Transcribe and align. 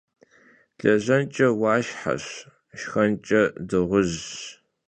Lejenç'e 0.79 1.47
vuaşşxeş, 1.59 2.25
şşxenç'e 2.79 3.41
dığujş. 3.69 4.21